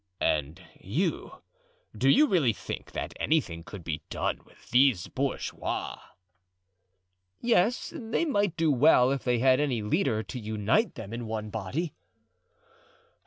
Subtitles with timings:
[0.19, 5.95] "And you—do you really think that anything could be done with these bourgeois?"
[7.39, 11.51] "Yes, they might do well if they had any leader to unite them in one
[11.51, 11.93] body."